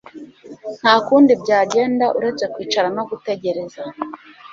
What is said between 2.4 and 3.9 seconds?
kwicara no gutegereza